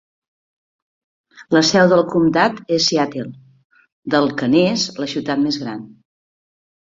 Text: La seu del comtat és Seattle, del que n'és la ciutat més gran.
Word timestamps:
La 1.55 1.61
seu 1.71 1.89
del 1.91 1.99
comtat 2.13 2.55
és 2.79 2.87
Seattle, 2.91 3.27
del 4.15 4.31
que 4.39 4.49
n'és 4.55 4.87
la 5.03 5.09
ciutat 5.13 5.43
més 5.45 5.61
gran. 5.65 5.85